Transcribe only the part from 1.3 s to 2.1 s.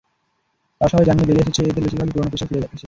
এসেছে, এদের বেশির